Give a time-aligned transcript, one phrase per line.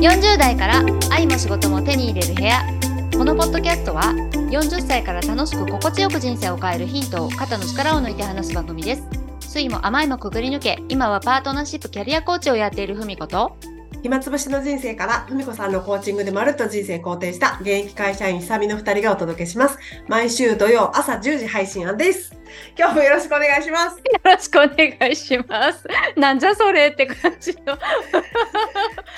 [0.00, 2.62] 40代から愛も仕事も手に入れる部屋
[3.16, 4.14] このポッドキャストは
[4.50, 9.02] 40歳から楽しく心地よく人生を変えるヒントを肩の力を抜いて話す番組です
[9.40, 13.56] 酸いも甘いもくぐり抜け今はパートナーシップキャリアコーチをやっているふみこと
[14.02, 19.78] 暇つぶしの人生から、ふみこさんのコーチングでまるっと人生肯定した現役会社員久美の二人がお届けします。
[20.08, 22.39] 毎週土曜朝10時配信です。
[22.78, 23.96] 今日もよろしくお願いします。
[23.98, 25.86] よろしくお願いします
[26.16, 27.76] なんじゃそれって感じの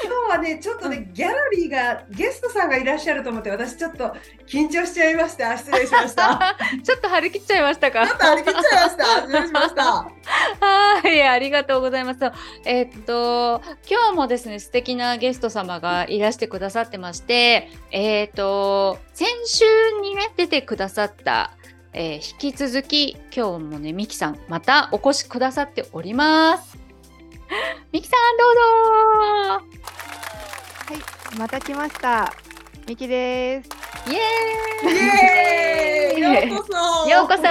[0.02, 4.14] 今日はね、ちょっとね、ギャラリーが、ゲストさんがいらっしゃると思って、私ちょっと
[4.46, 5.56] 緊張しちゃいました。
[5.56, 6.56] 失礼しました。
[6.82, 9.04] ちょっと張り切っちゃいましたかちょっと張り切っちゃいました。
[9.22, 9.82] 失礼しました。
[9.84, 12.20] はい、ありがとうございます。
[12.64, 19.64] えっと、今日もですね、素敵なゲスト様がいらしてくださってまして、えっと、先週
[20.00, 21.52] にね、出てくださった、
[21.94, 26.78] えー引き続き、今日もね、ミキさん、またお越しくださっております。
[27.92, 28.60] ミキさん、どうぞ
[29.52, 29.62] は
[31.34, 32.32] い、また来ました。
[32.88, 33.68] みきです。
[34.10, 34.90] イエー
[36.16, 37.42] イイエーイようこそようこそ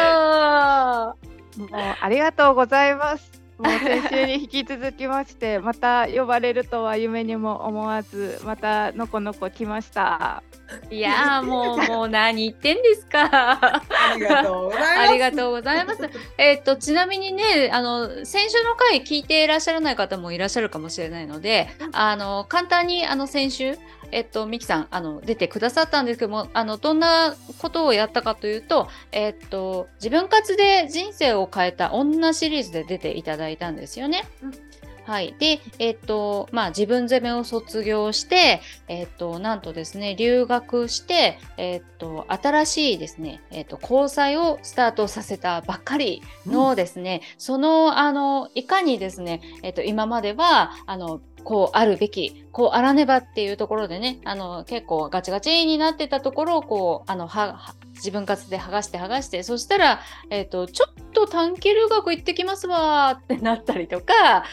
[1.61, 1.69] もう
[2.01, 3.41] ありがとうございます。
[3.57, 10.41] もう先週に引き続きまして、 また呼ばれるとは夢にも思わず、またのこのこ来ました。
[10.89, 13.29] いやーもう、もう何言ってんですか。
[13.31, 13.81] あ
[14.15, 15.09] りがとうございます。
[15.09, 16.09] ありがとうございます。
[16.37, 23.77] えっと、ちなみにね、あの、先週の回聞いていらっしゃらない方もいらっしゃるかもしれないので、あの、簡単に、あの、先週、
[24.11, 34.23] えっと、ミキさん、あの、出てくださったんですけども、あの、どんなことをやったかというと、えっと、自分活で人生を変えた女シリーズで出ていただいたんですよね。
[34.43, 34.70] うん
[35.11, 35.35] はい。
[35.39, 64.45] で、えっと、まあ、自分攻めを卒業して、えっと、なんとですね、留学して、えっと、新しいですね、えっと、交際をスタートさせたばっかりのですね、その、あの、いかにですね、えっと、今までは、あの、こうあるべき、こうあらねばっていうところでね、あの、結構ガチガチになってたところを、こう、あの、は、は自分活で剥がして剥がして、そしたら、えっと、ちょっと短期留学行ってきますわーってなったりとか、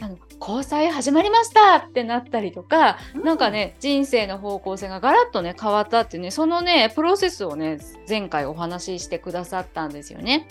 [0.00, 3.24] あの交際始まりましたってなったりとか、うん。
[3.24, 7.78] なんかね人生の方向性がガラッとね変わったっていうねそのねプロセスをね
[8.08, 10.48] 前回お話ししてくださったんですよね。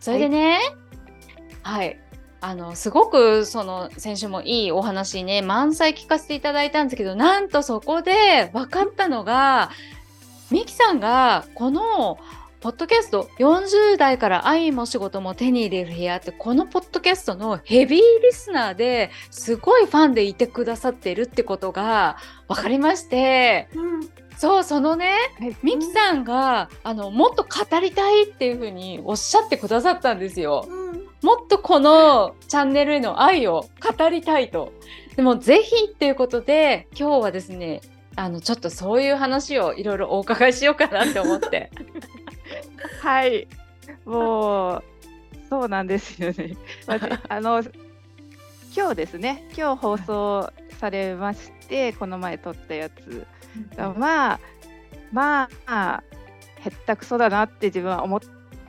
[0.00, 0.58] それでね
[1.62, 1.98] はい、
[2.46, 9.72] あのすごくその先週もいいお話ね満載聞かせていただいたんですけどなんとそこで分かったのが
[10.52, 12.20] ミキさんがこの
[12.60, 24.08] ポッドキャスト40代から愛も仕事も手に入れる部屋ってこのポッドキャストのヘビーリスナーですごいファンでいてくださってるってことが分かりましてうん
[24.38, 30.64] そうそのねはいミキさんがあのもっと語りたいっていうふうにおっしゃってくださったんですよ。
[30.68, 30.85] うん
[31.22, 34.72] もっとこのチャンネルへの愛を語りたいと。
[35.16, 37.80] でもぜひっていうことで今日はですね
[38.16, 41.70] あのちょっとそういう話をいろいろお伺いしようかなって思って。
[43.02, 43.48] はい、
[44.04, 44.84] もう
[45.48, 46.56] そうなんですよね。
[47.28, 47.62] あの
[48.76, 53.26] 今日ですね、今日放送されまして、この前撮ったやつ
[53.74, 54.40] がまあ
[55.12, 56.02] まあ
[56.60, 58.20] へったくそだなって自分は思っ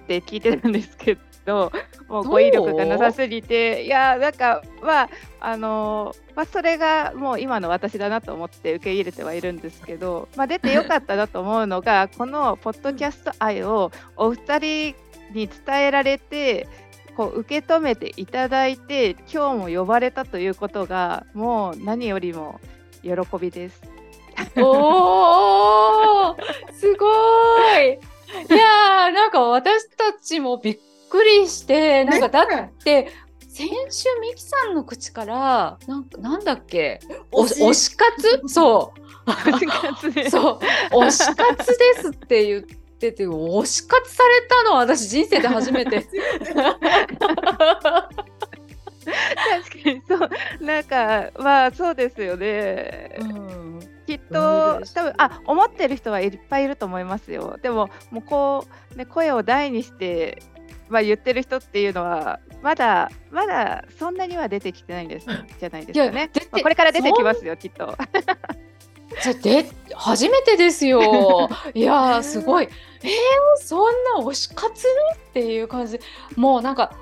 [0.08, 1.72] て聞いてたんですけどど、
[2.08, 5.10] もう語彙力がなさすぎて、いやなんかまあ
[5.40, 14.96] あのまあそれがもう今の私だなと思って受け入れてはいるんですけど、まあ出てよかったなと思うのがこのポッドキャスト愛をお二人
[15.34, 16.68] に伝えられて。
[17.18, 22.62] こう受け止めていただいて今日も呼ばれたということがもう何よりも
[23.02, 23.82] 喜びです。
[24.56, 26.36] おー
[26.74, 27.08] すご
[27.80, 27.98] いい
[28.56, 30.78] やーなんか私たちもびっ
[31.10, 33.08] くりしてなんかだって
[33.50, 37.00] 先週ミキさんの口からなんかなんだっけ？
[37.32, 37.64] お推し。
[37.64, 38.42] 推し活？
[38.48, 39.00] そう。
[40.30, 40.60] そそう。
[41.04, 46.08] 推し活ですって言ってて推し活されたのは私人生で初めて。
[49.08, 50.30] 確かにそう。
[50.64, 53.16] なんかまあそうですよね。
[53.20, 53.80] うん。
[54.06, 57.58] きっうんと多分あ思ってる人はいっぱいいると思いますよ。
[57.62, 60.42] でももうこう、ね、声を大にして、
[60.90, 65.28] まあ、言ってる人っていうのはまだまだそんなには出てきてないんです
[65.60, 66.32] じゃないですかね。
[66.52, 67.98] まあこれから出てきますよきっと。
[69.22, 71.50] じゃで初めてですよ。
[71.74, 72.68] いやーすごい。
[73.04, 73.12] えー、
[73.58, 74.88] そんな推し活
[75.30, 76.00] っていう感じ。
[76.36, 76.94] もうなんか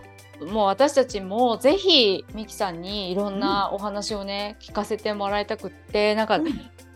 [0.42, 6.40] もう私たちもぜひミキさんにいろんなお話をね、聞かせてもらいたくってなんか、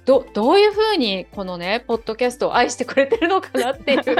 [0.05, 4.01] どどういうふうにこのねポッドキャストを愛してくれてるのかなっていう。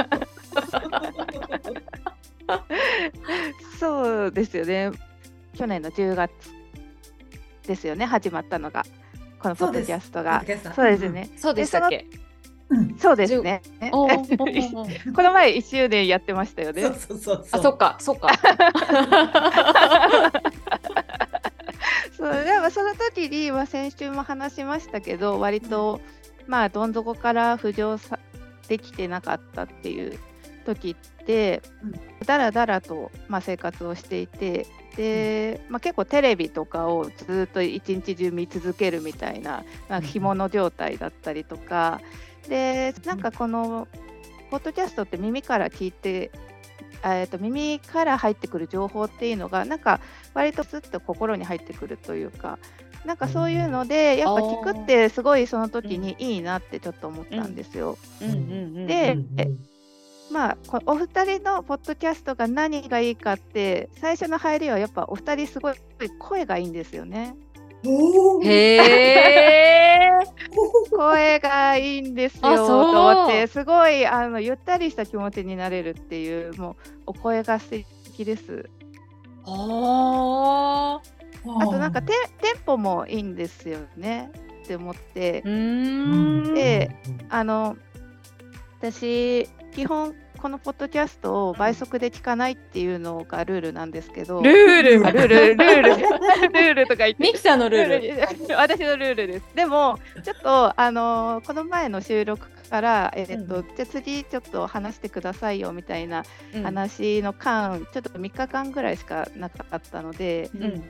[3.78, 4.90] そうですよね。
[5.54, 6.30] 去年の10月
[7.66, 8.84] ですよね始まったのが。
[9.38, 10.44] このポッドキャストが。
[10.74, 11.08] そうです。
[11.08, 12.06] ね、そうでしたっけ？
[12.68, 12.96] うん。
[12.98, 13.62] そうですね。
[13.90, 14.06] こ
[15.22, 16.82] の前1周年やってましたよね。
[16.82, 18.28] そうそうそうあ、そっか、そっか。
[22.16, 26.02] そうでもその時に、まあ、先週も話しましたけど割と、
[26.46, 28.18] まあどん底から浮上さ
[28.68, 30.18] できてなかったっていう
[30.74, 31.92] 時って、うん。
[32.26, 42.00] だらだらと、まあ、生活をしていてで、まあ、結構テレビとかをずっと一日中見続けるみたいな、まあ、うん干物状態だったりとか
[42.48, 43.88] でなんかこの
[44.50, 46.30] ポッドキャストって耳から聞いて
[47.02, 50.00] えーと耳から入ってくる情報っていうのがなんか
[50.34, 52.58] 割とスッと心に入ってくるというか
[53.06, 57.96] なんかそういうのでやっぱ聞くってすごいその時にいいなってちょっと思ったんですよ。
[58.20, 59.16] で
[60.30, 65.74] まあこお二人のポッドキャストが何がいいかって最初の入りはやっぱお二人すごい
[66.18, 67.34] 声がいいんですよね。
[67.84, 70.10] おーへえ。
[70.90, 76.76] 声がいいんですよと思ってすごいあのゆったりした気持ちになれるっていうもう
[77.06, 77.70] お声が素
[78.04, 78.68] 敵です。
[79.46, 81.20] ああ。
[81.58, 84.30] あとなんかテテンポもいいんですよね
[84.62, 86.54] って思ってう、ーん。
[86.54, 86.94] で
[87.30, 87.76] あの
[88.80, 95.06] 私基本このポッドキャストを倍速で聞かないっていうのがルールなんですけど、ルール。
[95.06, 95.82] あルールルール
[96.48, 98.48] ルールとか言ってミキさんのルール。
[98.48, 99.44] ル私のルールです。
[99.54, 106.22] でもちょっとあのこの前の収録からえっと、うじゃあ次ちょっと話してくださいよみたいな
[106.54, 110.82] うん話の間、ちょっと3日間ぐらいしかなかったので、うん。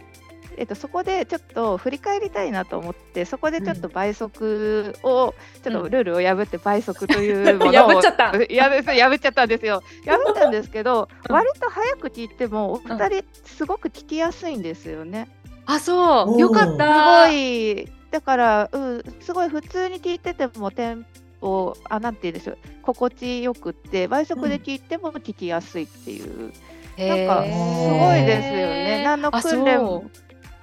[0.61, 5.35] えっと、そこでちょっと振り返りたいなと思ってそこでちょっと倍速を、
[5.65, 9.83] ちょっとルールを破って倍速というものを破っちゃった破破っちゃったんですよ。
[10.05, 10.49] 破った。
[10.49, 11.35] んですけど、うん。
[11.35, 15.29] 割と早く聞いてもお二人すごく聞きやすいんですよね。
[15.65, 16.39] あ、そう。
[16.39, 17.27] よかっすた。
[17.27, 21.07] ごいだから、うん、すごい普通に聞いててもテン
[21.41, 26.53] ポあなんて言うんでしょう心地よくって倍速で聞いても聞きやすいっていう、
[26.99, 27.27] へー。
[27.27, 29.03] なんかすごいですよね。
[29.05, 30.11] 何のあ訓練そも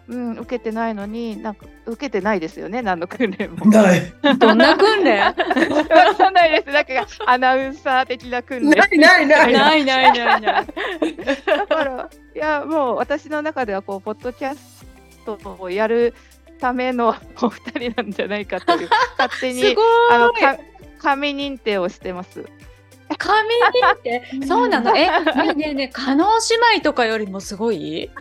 [0.10, 3.66] うん、受けてないのになんか受けてないですよね何の訓練も。
[3.66, 4.00] ない。
[4.00, 5.20] う どんな訓練？
[5.20, 6.72] わかんないです。
[6.72, 8.70] なんかアナウンサー的な訓練。
[8.70, 9.54] ないないない。
[9.54, 10.66] ないないないない。
[11.46, 14.86] だからいやもう私の中ではこうポッドキャス
[15.26, 16.14] トをやる
[16.62, 18.90] ためのお二人なんじゃないかという
[19.20, 19.86] 勝手にすごい。
[20.12, 20.58] あのか
[21.00, 22.46] 神認定をしてます。
[23.18, 23.56] 神に
[23.94, 24.96] って、そうなの。
[24.96, 26.26] え、ねえねえねえ、加納
[26.72, 28.12] 姉妹とかよりもすごい？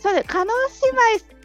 [0.00, 0.28] そうです。
[0.28, 0.52] 加納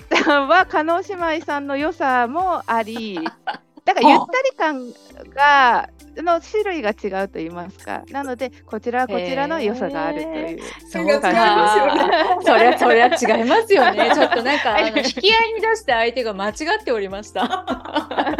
[0.09, 3.19] 姉妹さんは加納姉妹さんの良さもあり、
[3.85, 4.93] だからゆったり感
[5.35, 5.89] が
[6.21, 8.03] の種類が違うと言いますか。
[8.09, 10.59] なのでこちらはこちらの良さがあるという。
[10.87, 14.11] そりゃそりゃ違いますよね。
[14.15, 17.65] ちょっとなんかあの引き合いに出して相手が間違っておりました。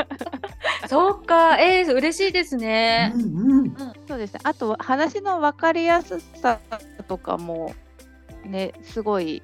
[0.88, 3.12] そうか、えー、嬉しいですね。
[3.16, 3.76] うんうん。
[4.08, 4.40] そうですね。
[4.44, 6.60] あと話の分かりやすさ
[7.08, 7.74] とかも
[8.46, 9.44] ねすごい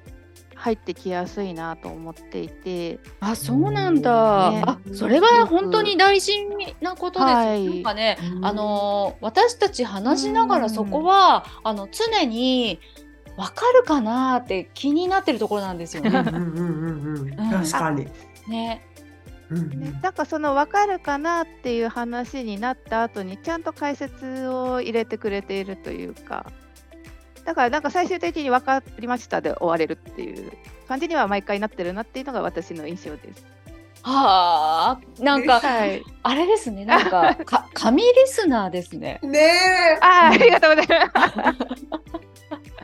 [0.62, 3.00] 入ってきやすいなと思っていて。
[3.18, 4.50] あ、そうなんだ。
[4.52, 6.32] ねあ、それは本当に大事
[6.80, 7.32] なことです。
[7.32, 12.78] はいなんかね、うんあのー私たち話しながらそこは、あの常に
[13.36, 16.10] わかるかなって気になってるところなんですよね。
[16.10, 17.36] うんうんうん。
[17.36, 18.06] 確かに。
[18.46, 18.86] ね。
[19.50, 26.46] ねなんかその分かるかなっていう話になった後にちゃんと解説を入れてくれているというか
[27.44, 30.52] だからなんか最終的に分かりましたで終われるっていう
[30.88, 33.44] 感じには毎回なってるなっていうのが私の印象です。
[34.04, 36.84] はあ、なんかはい、あれですね。
[36.84, 39.20] なんか か神リスナーですね。
[39.22, 39.98] ねえ。
[40.00, 41.62] あーありがとうございます。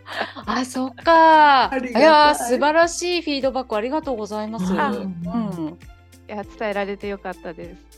[0.47, 1.71] あ、そっか。
[1.77, 4.73] いいやー、素晴らしいフィードバックありがとうございます。
[4.81, 5.79] あうん。
[6.29, 7.89] いや伝えられてよかったです。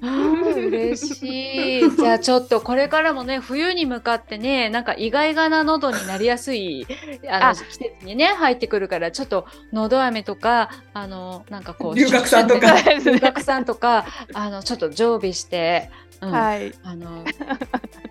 [0.56, 1.90] 嬉しい。
[1.96, 6.86] じゃあちょっとこれからもね冬に向かってねなんか意外がな喉になりやすい
[7.28, 12.74] あのあ季節にね入ってくるからちょっと喉飴とかあのなんかこう龍角散とか。
[13.04, 15.90] 龍角散とかあのちょっと常備して、
[16.22, 16.32] うん。
[16.32, 17.22] はい、あの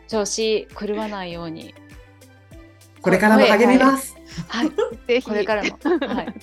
[0.07, 1.73] 調子狂わないように。
[3.01, 4.15] これからも励みます。
[4.47, 4.69] はい。
[5.07, 5.27] ぜひ。
[5.27, 5.69] これからも、
[6.07, 6.33] はい、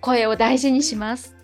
[0.00, 1.34] 声を大事にします。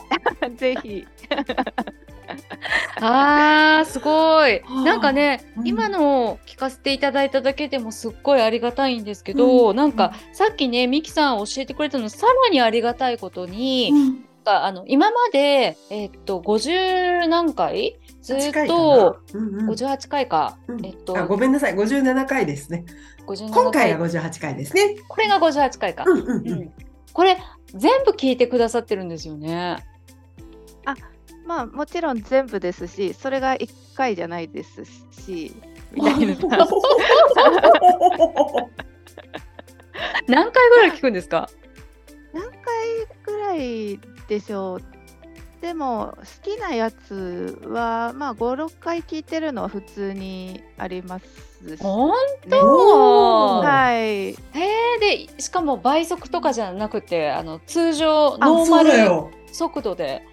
[0.56, 1.06] ぜひ。
[3.00, 4.60] あーすごい。
[4.60, 4.84] はあ。
[4.84, 5.66] なんかね、うん。
[5.66, 9.76] 今のを聞かせていただいただけでもすっごいありがたいんですけど、うん。
[9.76, 19.40] なんかさっきねミキさん教えてくれたのさらにありがたいことに、なんかあの今までえっと50何回ずっとな。
[19.40, 19.70] うんうん。
[19.70, 20.86] 58回か、うん。
[20.86, 22.84] えっとあごめんなさい、57回ですね。
[23.26, 23.92] 57今回。
[23.92, 24.96] 回が58回ですね。
[25.08, 26.48] これが58回か、うんうんうん。
[26.48, 26.72] うん。
[27.12, 27.38] これ
[27.74, 29.84] 全部聞いてくださってるんですよね。
[31.46, 35.54] まあもちろん全部ですしそれが1回じゃないですし
[35.92, 36.34] みたいな
[40.26, 41.50] 何回ぐらい聞くんですか？
[42.32, 42.52] 何回
[43.26, 44.80] ぐらいでしょう
[45.64, 52.14] でも好きなやつはまあ56回聞いてるのは普通にありますし、本お
[52.50, 53.66] 当ー。
[53.66, 53.98] はい。
[53.98, 59.54] へえでしかも倍速とかじゃなくてあの通常あそノーマル。
[59.54, 60.26] 速度で。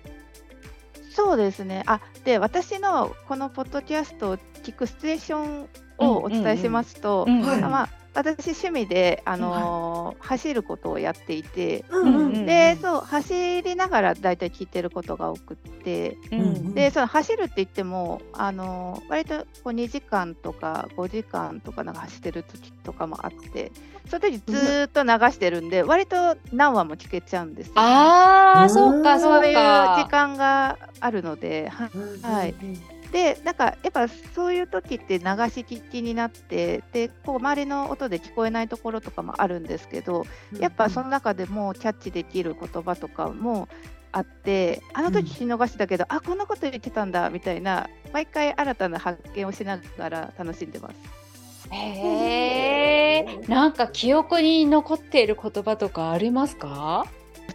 [1.15, 1.83] そうですね。
[1.85, 5.69] あで私のこのポッドキャストを聞くシチュエーション
[5.99, 12.45] をお伝えしますと、まあ、私趣味で、あのー走ることをやっていて、うんうんうん。
[12.45, 23.71] でそう走りながらだいたい聞いてることが多くって、うんでその走るって言っても、あのー割とこう2時間とか5時間とかなんか走ってる時とかもあって
[24.09, 28.69] その時ずーっと流してるんで割と何話も聞けちゃうんですよ、ああ、うん。
[28.69, 29.95] そうか、そうそういうか。
[30.05, 31.89] 時間があるので、は
[32.23, 32.55] はい
[33.11, 40.25] でなんかやっぱそういう時って流し聞きになってでこう周りの音で聞こえないところとかもあるんですけど
[40.59, 43.67] やっぱその中でもキャッチできる言葉とかも
[44.13, 51.21] あってあの時聞き逃してたけど、あこんなこと言ってたんだみたいな毎回新たな発見をしながら楽しんでます。
[51.73, 57.05] へえ、なんか記憶に残っている言葉とかありますか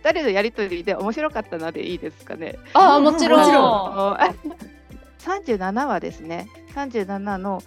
[0.03, 2.59] ？2人のやりとりで面白かったのでいいですかね。
[2.73, 4.17] ああ、うんもちろん。
[5.27, 6.49] もちろんあの37話ですね。
[6.75, 7.63] 37の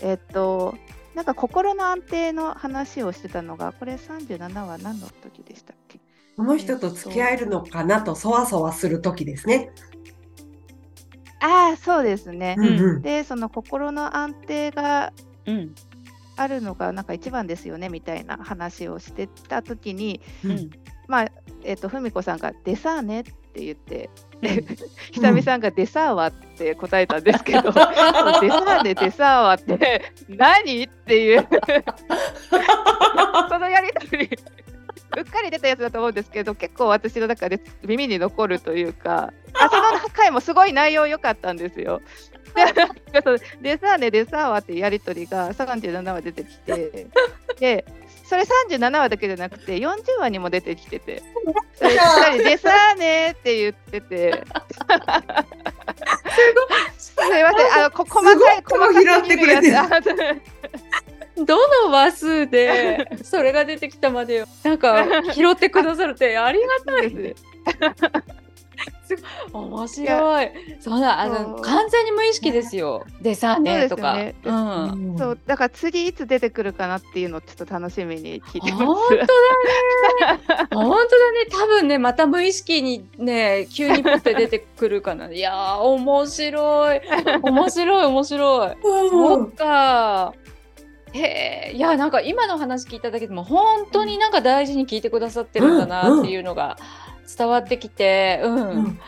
[0.00, 0.74] えっと
[1.14, 5.98] なんか心の安定の話をしてたのがこれ37話何の時でしたっけ？
[6.36, 9.70] この人と付き合えるのかなとそわそわする時ですね。
[11.40, 12.56] ああそうですね。
[12.58, 15.12] うんうんでその心の安定が
[15.46, 15.74] うん、
[16.36, 20.70] あるのがなんか一番ですよねみたいな話をしてた時にうん、
[21.06, 21.28] まあ
[21.62, 24.10] えっとふみこさんが「でさーね」って言って
[24.42, 24.66] うん。
[25.12, 31.48] ひさんが「でさーわ」って答えたんですけど「でさーねでさーわ」って何っていう。
[33.48, 34.28] そのやりとり
[35.16, 42.02] うっかり出たやつだと思うんですけど結構私の中で耳に残るというかあその回もすごい内容良かったんですよ。
[43.12, 47.06] でそのでさーねでさーわってやりとりが37話出てきて
[47.60, 47.84] で
[48.28, 51.22] それ37話だけじゃなくて40話にも出てきてて。
[51.74, 54.32] それ2人でさーねって言ってて。
[56.98, 57.42] すい。
[57.42, 57.74] ません。
[57.74, 59.70] あのこ細かいすごく拾ってくれて
[61.44, 64.46] どの話数でそれが出てきたまでよ。
[64.64, 67.14] なんか拾ってくださるってありがたい。
[67.14, 67.42] で す
[69.52, 70.50] 面白い。
[70.80, 73.04] そうだ、あの完全に無意識ですよ。
[73.20, 74.16] でさねとか。
[74.44, 75.16] そうん。
[75.18, 78.84] そうだから次いつ出てくるかなっていうのをちょっと楽しみに聞いてます。
[78.84, 79.28] 本当だね。
[80.72, 81.46] 本当だね。
[81.50, 85.30] 多分ね、また無意識にね、急にポって出てくるかな。
[85.32, 87.00] いやー、面白い。
[87.42, 88.76] 面白い、面白い。
[88.82, 90.34] そうか。
[91.12, 96.76] へえ、いや、なんか今の話聞いただけでも、本当になんか大事に聞いてくださってるんだなっていうのが
[97.36, 99.00] 伝わってきて、うん、うん。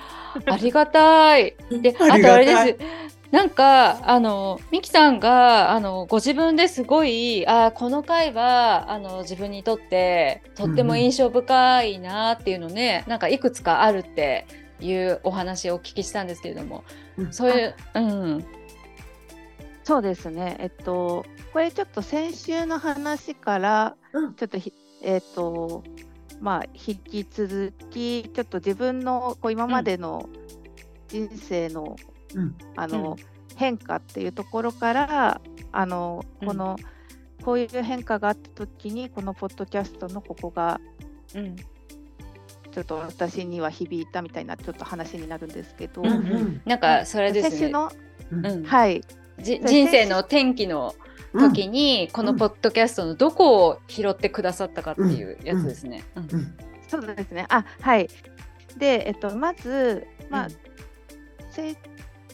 [0.47, 1.57] ありがたい。
[1.71, 3.09] で、あとあれです。
[3.31, 14.47] なんかあのミキさんがあのご自分ですごいあこの回はあの自分にとってとっても印象深いなっていうのね、なんかいくつかあるって
[14.81, 16.85] いうお話をお聞きしたんですけれども、
[17.19, 17.33] うん。
[17.33, 18.47] そういう、うん、
[19.85, 20.57] そうですね。
[20.59, 24.35] えっとこれちょっと先週の話からうん。
[24.37, 24.73] ちょっとひ、
[25.03, 25.85] えっと
[26.41, 30.29] まあ引き続きちょっと自分のこう今までの
[31.09, 31.97] 人生の、
[32.35, 32.55] うん。
[32.77, 33.17] あの、うん。
[33.57, 35.41] 変化っていうところから
[35.73, 36.49] あのうん。
[36.49, 36.77] この、
[37.45, 40.81] こういう変化があった時にこのポッドキャストのここが
[41.35, 46.63] うん、ちょっと私には響いたみたいなちょっと話になるんですけど、うんうん。
[46.65, 47.91] なんかそれですね、の、
[48.31, 48.65] うんうん。
[48.65, 49.03] はい。
[49.39, 50.95] じ人生の転機の
[51.33, 56.05] 時に、このポッドキャストのどこを拾ってくださったかっていうやつですね。
[56.89, 57.47] そうですね。
[57.49, 58.09] あ、はい。
[58.79, 60.53] で、えっと、まず、まあ、うん。
[61.51, 61.77] 先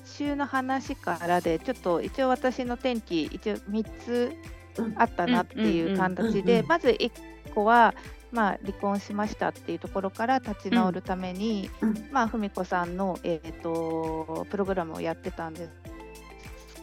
[0.05, 4.33] 週の話からで、ちょっと一応私の転機、一応3つ
[4.79, 4.95] うん。
[4.97, 7.11] あったなっていう形うんうんうんで、まず1
[7.55, 7.95] 個は、
[8.33, 12.09] まあ、離婚しましたっていうところから立ち直るために、うん。
[12.11, 15.71] まあ、ふみこさんの、えっとプログラムをやってたんです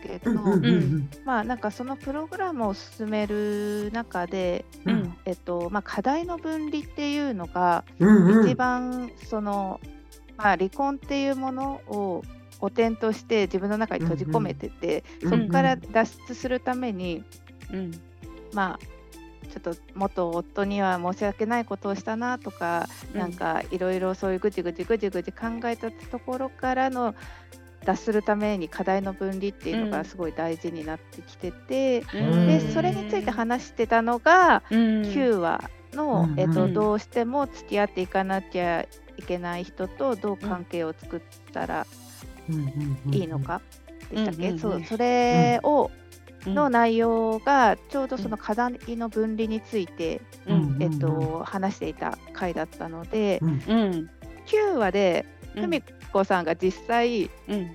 [0.02, 4.92] けど、うんうんうんまあ、なんかそのプログラムを進める中で、うん。
[4.92, 8.50] うんえっとまあ、課題の分離っていうのが、うんうん。
[8.50, 9.80] 一番その、
[10.38, 12.24] まあ、離婚っていうものを
[12.60, 17.24] 汚点として自分の中に閉じ込めてて、うんそこから脱出するために、
[17.72, 17.92] うん。
[18.54, 18.86] まあ、
[19.52, 27.16] ちょっと元夫には申し訳ないことをしたなとか、なんかいろいろそういうぐちぐちぐちぐち考えたところからの
[27.86, 32.48] 脱するために課題の分離っていうのがすごい大事になってきてて、うん。
[32.48, 34.78] でそれについて話してたのが、うん。
[35.04, 38.82] 9話の、うんえっとうんどうしても付き合っていかなきゃ
[39.18, 41.22] いけない人とどう関係を作っ
[41.52, 41.86] たら
[43.12, 43.62] いいのか？
[44.10, 46.02] でしたっけ、うんうんうんそうそれを、うん
[46.44, 50.78] の内容がちょうどその課題の分離について、うん。
[50.80, 54.10] えっと、話していた回だったので、うん
[54.48, 55.70] 9話でうん
[56.12, 57.72] ふみこさんが実際うん。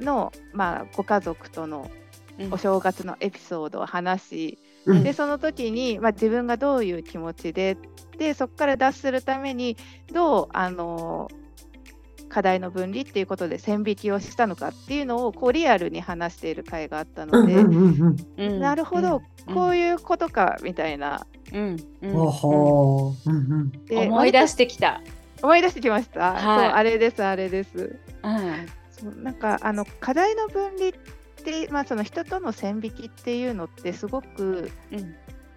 [0.00, 1.90] の、まあ、ご家族との
[2.38, 2.52] うん。
[2.54, 5.04] お正月のエピソードを話し、うん。
[5.04, 7.76] でその時に、まあ、自分がどういう気持ちで
[8.18, 9.76] でそこから脱するために
[10.12, 11.28] どうあの
[12.30, 19.54] 課題の分離っていうことで線引きをしたのかっていうのをこうリアルに話している回があったので、うんなるほど、うん。
[19.54, 21.26] こういうことかみたいな。
[21.52, 21.76] うん。
[22.00, 22.12] うん。
[22.12, 23.30] ほほー。
[23.30, 23.84] うんうん。
[23.84, 25.02] で思い出してきた。
[25.42, 26.32] 思い出してきました。
[26.32, 26.42] はい。
[26.42, 27.98] そうあれですあれです。
[28.22, 28.68] うん。
[28.90, 30.92] そうなんかあの課題の分離っ
[31.44, 35.14] て、まあ、その人との線引きっていうのってすごくうん。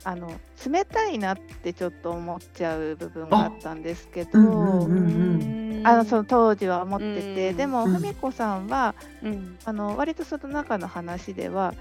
[0.07, 0.31] あの
[0.63, 7.57] 冷たいなってちょっと思っちゃう部分があったんですけど、うんあのその当時は思ってて、うん。
[7.57, 7.95] でもうん。
[7.95, 9.57] ふみこさんはうん。
[9.65, 11.73] あの割とその中の話では、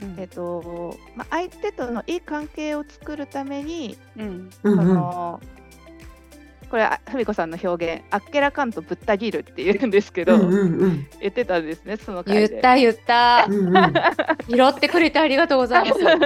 [0.00, 0.14] うん。
[0.18, 4.50] えっとまあ、相手とのいい関係を作るために、うん。
[4.62, 5.40] その
[6.70, 11.06] これあふみこさんの表現あっけらかんとぶった切るって言うんですけど、うんうんうん。
[11.20, 12.58] 言ってたんですねその言回で。
[12.58, 13.46] った言った。
[13.48, 13.94] うんうん。
[14.48, 16.00] 拾ってくれてありがとうございます。
[16.00, 16.24] うん。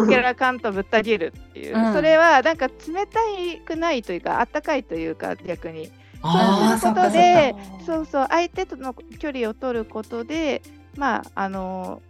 [0.00, 1.92] あっけらかんとぶった切るっていう、うん。
[1.92, 2.74] それはなんか冷
[3.06, 3.20] た
[3.64, 5.90] くないというかあったかいというか逆に。
[6.22, 6.88] ああ、そ。
[6.88, 7.54] いうことで
[7.86, 10.62] そうそう相手との距離を取ることで
[10.96, 12.02] まああの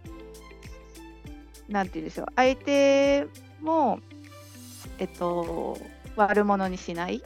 [1.67, 2.27] なんて言うんでしょう。
[2.35, 3.27] 相手
[3.61, 3.99] も
[4.97, 5.77] えっと
[6.27, 7.21] 悪者にしない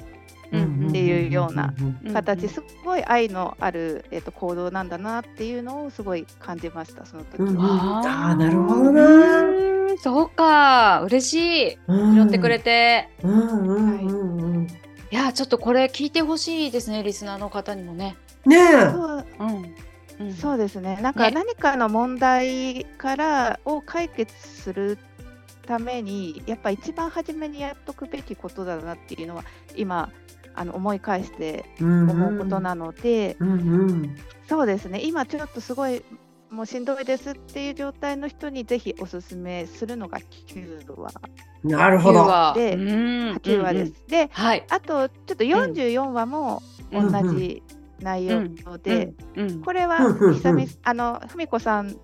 [0.52, 1.74] うんっていうような
[2.06, 8.02] うん形すごい愛のある、えっと、行動なんだなっていうのをすごい感じましたその時うんは。
[8.32, 11.34] あーなるほどなうんそうか嬉し
[11.74, 13.10] い拾ってくれて。
[13.24, 14.68] うんうんうんうん。
[15.12, 18.16] いやちょっとこれ聞いてほしいですねリスナーの方にもね。
[18.46, 18.92] ねえ。
[18.92, 19.76] そううん
[20.20, 21.00] うんそうですね。
[21.02, 24.98] なんかね何かの問題からを解決する
[25.66, 29.44] ために、やっぱ一番初めにやっとくべきことだなっていうのは、
[29.76, 30.12] 今、
[30.56, 34.16] あの思い返して思うことなので、うんうん。
[34.48, 35.02] そうですね。
[35.04, 36.04] 今ちょっとすごい、
[36.50, 41.12] もうしんどいですっていう状態の人にぜひおすすめするのが9話、
[41.64, 42.20] なるほど。
[42.20, 42.82] 九話でうん
[43.38, 43.94] 9話です。
[44.08, 44.66] で、はい。
[44.70, 47.64] あとちょっと44話も同じ
[48.00, 51.96] 内容で、うんこれはうんうんうん久々あの文子さん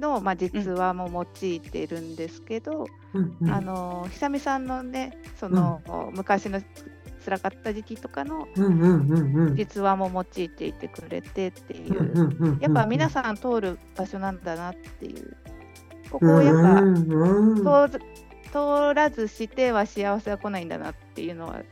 [0.00, 3.50] の、まあ、実話も用いているんですけど、うんうん。
[3.50, 5.80] あの久美さんのねその、
[6.14, 6.60] 昔の
[7.24, 9.56] 辛かった時期とかのうんうんうんうん。
[9.56, 15.36] 実話も用いていてくれてっていう、うんうんうんうんやっぱ皆さん通る場所なんだなっていう。
[16.10, 17.90] ここをやっぱ、うんうんうん。
[18.50, 21.62] 通らずしては幸せは来ないんだなっていうのは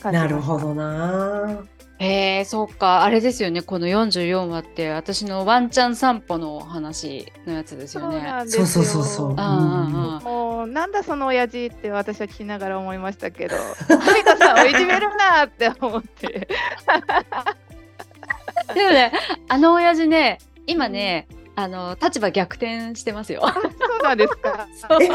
[0.00, 1.64] 感じなるほどな。
[1.98, 8.20] へえそうかあれですよねこの44話って私のワンちゃん散歩の話のやつですそうよね。
[8.22, 16.48] なんですよそうそうそうそうあああもうなんだその親父って私は聞きながら思いましたけど、ふみこさんをいじめるなって思って。
[16.86, 17.04] あ
[18.74, 19.12] でもね
[19.48, 23.42] あの親父ね今ね、あの立場逆転してますよ。
[23.42, 24.66] そうなんですか。
[24.88, 25.08] そ うえ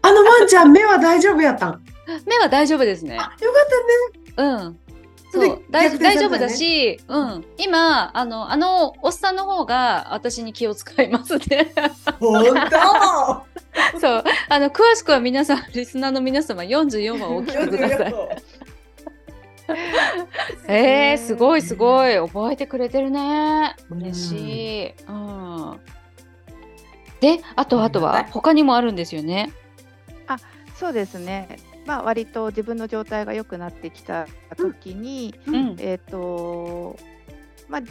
[0.00, 1.82] あのワンちゃん目は大丈夫やったん？
[2.26, 3.16] 目は大丈夫ですね。
[3.16, 3.34] よかっ
[4.36, 4.56] うん。
[4.56, 4.81] それそう大逆転されたよね
[5.72, 11.72] 大丈夫だし、うん、今あのあのおっさんの方が私に気を使いますね。
[13.98, 14.24] そう。
[14.48, 18.14] あの詳しくは皆さんリスナーの皆様44話をお聞きください。
[20.68, 22.16] えー、すごいすごい。
[22.16, 23.74] 覚えてくれてるね。
[23.90, 25.80] 嬉しい、うん、
[27.20, 29.52] であとあとは他にもあるんですよね。
[30.74, 31.58] そうですね。
[31.86, 35.76] まあ割と自分の状態が良くなってきた時に、うん。
[35.78, 36.96] えっ、と
[37.68, 37.82] まあ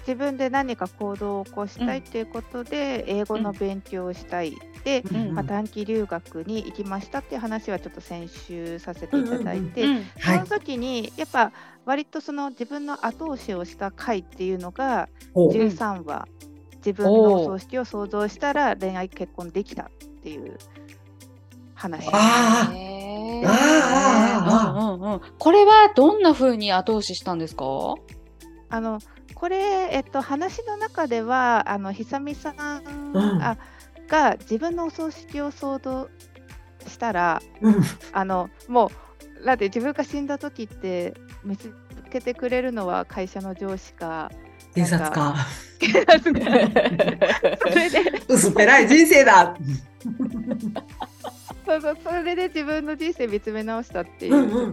[0.00, 4.56] 自分で何か行動を起こしたいということで、英語の勉強をしたい。
[4.84, 5.34] で、うん。
[5.34, 10.04] まあ、短期留学に行きましたっていう話はちょっと先週させていただいて、うん。
[10.18, 11.52] その時にやっぱ
[11.84, 15.52] 割とその自分の後押しをした回っていうのがほう。
[15.52, 16.26] 13話、
[16.78, 19.88] 自分のお葬式を想像したら恋愛結婚できたっ
[20.22, 20.58] ていう
[21.80, 22.08] 話。
[22.12, 23.54] あへーあ
[24.46, 27.64] あうんうんうんこれはどんな風に後押ししたんですか？
[28.68, 28.98] あの
[29.34, 32.82] これ、えっと、話の中ではあの久美さん、
[33.14, 33.56] うんあ
[34.08, 36.08] が自分のお葬式を想像
[36.86, 37.76] したらうん。
[38.12, 38.90] あのも
[39.42, 41.14] うだって自分が死んだ時って
[41.44, 41.72] 見つ
[42.10, 44.30] けてくれるのは会社の上司か
[44.74, 45.34] 警察か。
[45.80, 49.56] それで 薄っぺらい人生だ。
[51.70, 54.72] そうそうそれで自分の人生見つめ直したっていう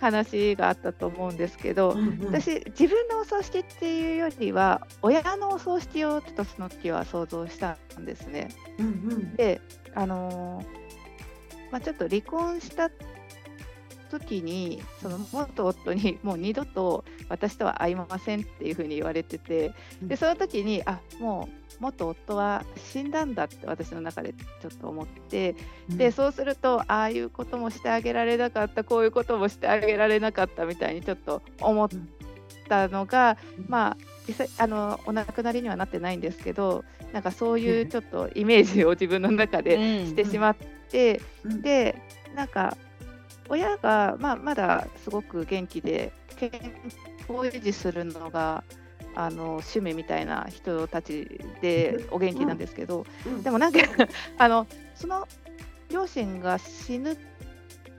[0.00, 8.48] 話があったと思うんですけど、私自分のお葬式っていうよりは親のお葬式をちょっとその時は想像したんですね。
[8.78, 9.60] うんうんで
[9.94, 10.80] あのー
[11.70, 12.90] まあ、ちょっと離婚した
[14.10, 25.54] 時にその元夫に もう二度と私とは会いませんっていうふうに言われててでその時にあもう元夫は死んだんだって私の中でちょっと思って
[25.88, 31.88] でそうするとああいうこともしてあげられなかったこういうこともしてあげられなかったみたいにちょっと思っ
[32.68, 33.64] たのが、うん。
[33.68, 33.96] まあ
[34.28, 40.56] 実際あのお亡くなりにはなってないんですけどなんかそういうちょっとイメージを自分の中でしてしまっ
[40.90, 41.62] て、うん。
[41.62, 41.96] で
[42.34, 42.76] なんか
[43.50, 46.50] 親が、まあ、まだすごく元気で健
[47.18, 48.64] 康を維持するのが
[49.14, 53.42] あの趣味みたいな人たちでお元気なんですけど、うん。
[53.42, 53.80] でもなんか
[54.38, 55.26] あのその
[55.90, 57.16] 両親が死ぬっ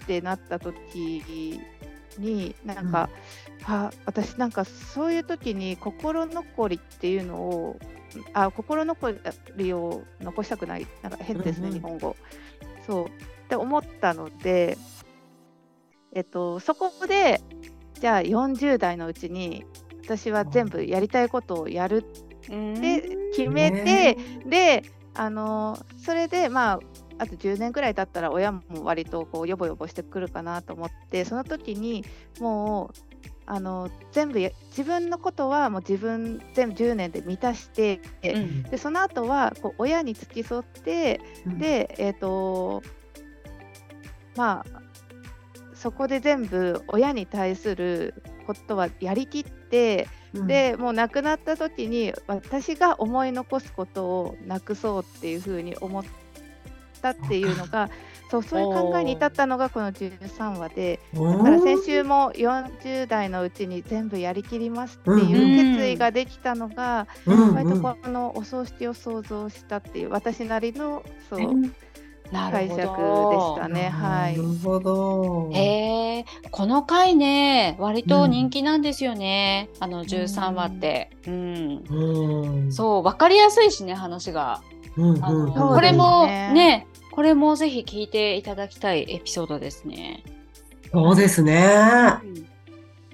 [0.07, 1.61] てなった時
[2.17, 3.09] になんか、
[3.65, 7.79] あ私なんかそういう時に心残りっていうのを
[8.33, 9.13] あ心残
[9.57, 10.87] りを残したくない。
[11.01, 11.79] なんか変ですね、うんうん。
[11.79, 12.15] 日本語。
[12.87, 13.05] そう。
[13.07, 13.09] っ
[13.49, 14.77] て思ったので
[16.13, 17.41] えっとそこで
[17.99, 19.65] じゃあ40代のうちに
[20.03, 24.17] 私は全部やりたいことをやるって決めて、ね。
[24.45, 26.79] であのそれでまあ
[27.19, 32.03] あと10年ぐらい経ったら親も割とこうヨボヨボしてくるかなと思ってその時に
[32.39, 33.11] もう
[33.45, 38.63] あの全部や自分のことはもう自分全部10年で満たして、うん。
[38.63, 41.59] でその後はこう親に付き添ってうん。
[41.59, 42.81] でえっ、と
[44.35, 44.80] まあ
[45.81, 48.13] そこで全部親に対する
[48.45, 50.47] ことはやりきって、うん。
[50.47, 56.03] でもう亡くなった時に私が思い残すことをなくそうっていうふうに思っ
[57.01, 57.89] たっていうのが
[58.29, 71.39] そうそういう考えに至ったのがこの13話でだから先週も40代のうちに全部やりきりますっていう決意ができたのが、うん割とこのお葬式を想像したっていう私なりのそう
[72.31, 73.89] 解釈でどしたね。
[73.89, 74.43] はないる。
[74.63, 75.49] ほど。
[75.53, 79.69] へえ、この回ね、割と人気なんですよね。
[79.79, 81.11] あの13話って。
[81.27, 81.83] うん。
[81.89, 82.71] うん。
[82.71, 84.61] そう、わかりやすいしね、話が。
[84.97, 85.09] うん。
[85.11, 90.23] うんこれもねね、これもぜひ聞いていただきたいエピソードですね。
[90.91, 91.59] そうですね。
[91.63, 92.21] あ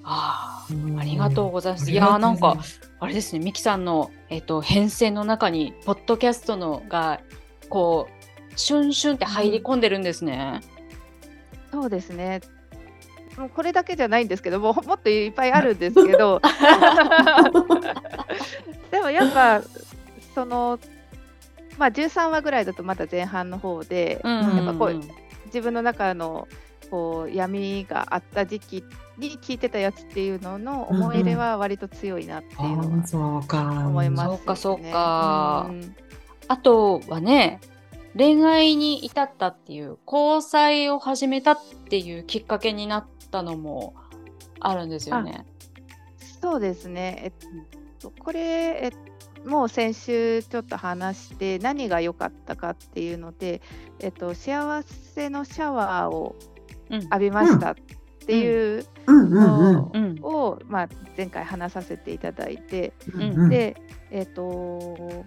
[0.04, 0.66] あ、
[0.98, 1.90] ありがとうございます。
[1.90, 2.56] いやーなんか、
[3.00, 7.20] あれですね、ミキさんの、えっと、編成の中に、ポッドキャストのが、
[7.68, 8.17] こう、
[8.58, 10.60] シュンシュンって入り込んでるんですね。
[11.70, 12.40] そうですね。
[13.36, 16.42] もうこれだけじゃないんですけどももっといっぱいあるんですけど
[18.90, 19.62] でもやっぱ
[20.34, 20.80] その
[21.78, 25.00] まあ13話ぐらいだとまだ前半の方で、うんやっぱこう
[25.46, 26.48] 自分の中の
[26.90, 28.84] こう闇があった時期
[29.18, 33.60] に聞いてたやつっていうのの思い入れは割と強いなっていうのはあそうか。
[33.86, 34.36] 思います、ね。
[34.36, 35.94] そうかそうかうん
[36.48, 37.60] あとはね、
[38.16, 43.94] 恋愛に至ったっていう、交際を始めたっていうきっかけになったのも
[44.60, 45.46] あるんですよね。
[46.40, 47.20] そうですね。
[47.22, 47.32] えっ
[48.00, 48.92] と、これ、え
[49.44, 53.60] もう先週ちょっと話して何が良かったかっていうので、
[54.00, 56.36] えっと、幸せのシャワーを
[56.90, 57.74] うん浴びましたっ
[58.26, 60.18] ていううんうんうんのうん。
[60.22, 63.48] を、まあ、前回話させていただいて、うんうん。
[63.48, 63.76] で、
[64.10, 65.24] えっと、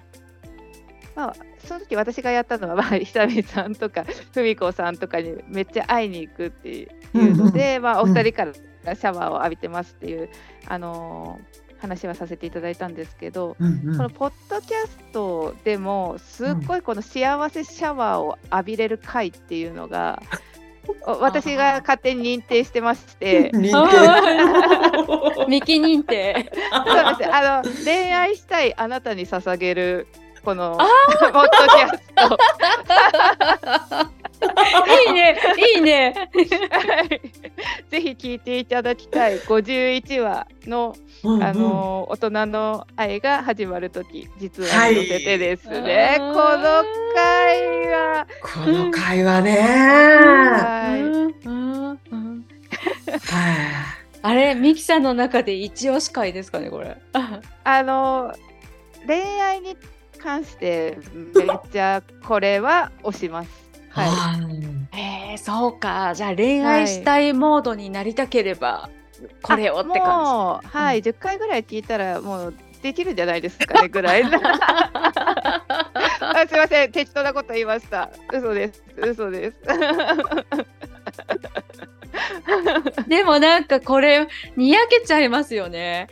[1.15, 10.29] まあ、その時私がやったのは、まあ、久美さんとか文子さんとかにめっちゃ会いに行くっていうので、まあ、お二人からシャワーを浴びてますっていう、
[10.67, 13.97] あのー話はさせていただいたんですけど、うんうん。
[13.97, 20.21] このポッドキャストでもすっごいこの幸せシャワーを浴びれる回っていうのが、
[21.05, 23.49] お私が勝手に認定してまして。
[23.51, 26.51] 認ミキ認定。
[26.71, 27.33] そうです。
[27.33, 30.07] あの恋愛したいあなたに捧げる
[30.43, 30.77] この
[31.31, 32.37] ポッドキャスト。
[35.07, 35.37] いいね、
[35.75, 36.15] いいね。
[36.71, 37.21] はい。
[37.89, 39.39] ぜひ聞いていただきたい。
[39.39, 49.57] 51話の、定あの大人の愛が始まる時実ははい載せてですね、うんこの回は、この会話ね。
[49.61, 51.01] はい。
[51.01, 51.99] うんうん。
[52.11, 52.45] うん
[53.07, 56.97] はあれ、ミキさんの中で一押し回ですかね、これ。
[57.63, 58.33] あの
[59.07, 59.75] 恋愛に
[60.21, 60.97] 関して
[61.35, 63.49] めっちゃこれは押します。
[63.89, 64.09] はい。
[64.09, 64.39] あ
[65.31, 66.13] えー、そうか。
[66.15, 68.89] じゃあ恋愛したいモードになりたければ、
[69.41, 74.23] これをって感もうはい、10回ぐらい聞いたらもうできるんじゃないですかねぐらい。
[76.23, 78.09] あすいません適当なこと言いました。
[78.31, 79.57] 嘘です嘘です。
[83.05, 83.09] じ。
[83.09, 86.07] でもなんかこれにやけちゃいますよね。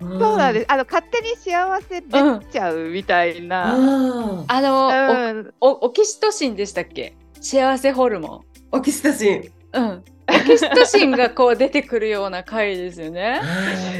[0.00, 0.66] ーそうなんです。
[0.68, 3.72] あの勝手に幸せ出ちゃうみたいな。
[3.72, 7.14] ああの、うん、おおオキシトシンでしたっけ？
[7.40, 9.40] 幸せホルモオキシトシン。
[9.40, 9.44] ン。
[9.72, 10.04] うん。
[10.28, 13.40] オキシトシンがこう出てくるような回ですよね。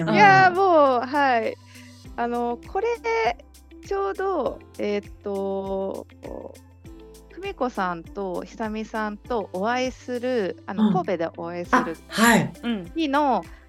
[0.06, 1.56] あいやーもうはい
[2.16, 2.87] あのこれ
[3.87, 6.06] ちょうどえーっと
[7.34, 12.52] 久美子さんと久美さんとお会いするあの、うん神戸でお会いすあるはい。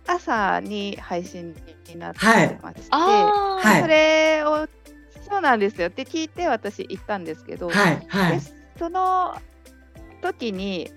[0.07, 1.55] 朝に配信
[1.87, 4.67] になってはいまして、ああ、はいそれを
[5.29, 8.05] そうなんですよって聞いて私行ったんですけど、はい。
[8.07, 8.39] はでい。
[8.77, 9.35] その
[10.21, 10.89] 時に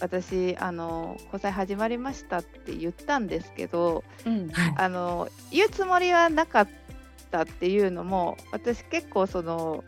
[0.00, 4.48] 私あの交際始まりましたって言ったんですけどうん。
[4.50, 4.74] はい。
[4.76, 6.68] あの言うつもりはなかっ
[7.30, 9.84] たっていうのも私結構その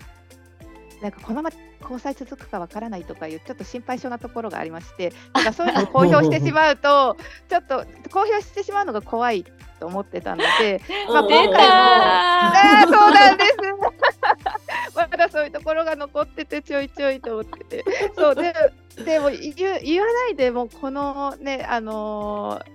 [1.03, 7.17] なんかこのまま交際続くかわからないとかいうちょっと心配性なところがありまして なんかそういうのを公表してしまうと
[7.49, 9.45] ちょっと公表してしまうのが怖い
[9.79, 13.57] と思ってたので まあ今回もたあーそうなんです。
[14.97, 17.85] まだそういうところが残っててちょいちょいと思ってて。
[18.17, 18.55] そうで
[19.05, 22.74] でも言わないでもこのねあのー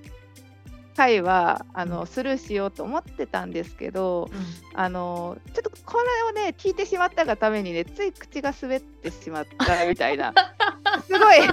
[0.99, 4.29] 回はあのスルーしようと思ってたんですけど、
[4.75, 5.97] あのちょっとこ
[6.33, 10.33] れをね聞いてしまったがためにねつい口が滑ってしまったみたいな
[11.07, 11.47] すごい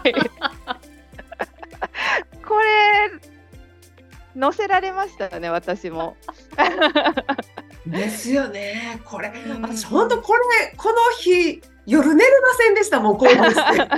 [2.44, 6.16] これ載せられましたね私も。
[7.86, 9.00] ですよね。
[9.04, 10.40] これ、うん私本当これ、
[10.76, 13.78] この日、夜寝れませんでしたもん、興奮して。
[13.78, 13.88] ね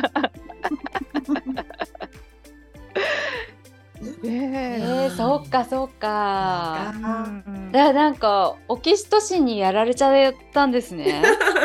[4.24, 6.92] えー、そっかそっか。
[6.94, 11.22] うんだなんかオキシトシンにやられちゃったんですね。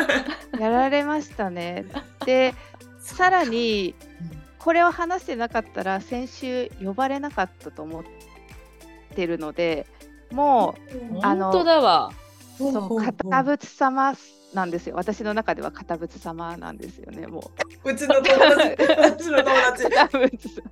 [0.58, 1.86] やられましたね。
[2.26, 2.54] で
[3.00, 3.94] さらに
[4.58, 8.04] これを話してなかったら先週呼ばれなかったと思っ
[9.14, 9.86] てるので
[10.30, 10.74] も
[11.22, 12.12] あの本当だわ。
[12.60, 14.14] うそう堅物様
[14.54, 17.50] なんですよ私の中では堅物様なんですよねも
[17.84, 17.90] う。
[17.90, 20.62] うちの友達、 うちの友達。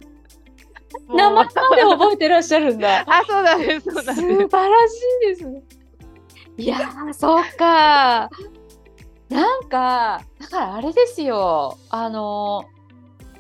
[1.08, 3.04] 名前まで覚えてらっしゃるんだ。
[3.08, 4.14] あそうなんです素晴。
[4.14, 5.62] らしいですね。
[6.56, 8.30] いやー、そっか。
[9.28, 11.78] なんか、だからあれですよ。
[11.90, 12.64] あの、